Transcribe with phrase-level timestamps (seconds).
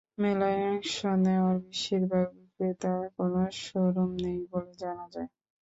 [0.17, 0.95] মেলায় অংশ
[1.23, 5.29] নেওয়া বেশির ভাগ বিক্রেতার কোনো শোরুম নেই বলে জানা যায়।